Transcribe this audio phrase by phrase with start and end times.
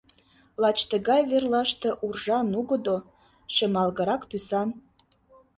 [0.61, 2.97] Лач тыгай верлаште уржа нугыдо,
[3.55, 4.69] шемалгырак тӱсан.